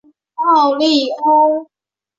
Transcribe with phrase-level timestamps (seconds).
[0.43, 1.67] 奥里翁。